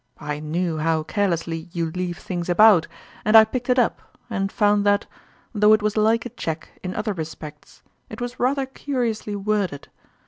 [0.17, 2.87] I knew how carelessly you leave things about,
[3.23, 5.05] and I picked it up and found that,
[5.53, 8.69] though it was like a cheque in other respects, it was Culminating Cheque.
[8.87, 9.89] 131 rather curiously worded.